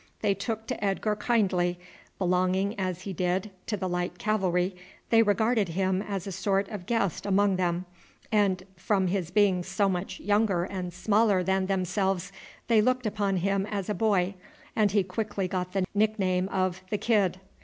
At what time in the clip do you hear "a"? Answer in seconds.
6.25-6.31, 13.91-13.93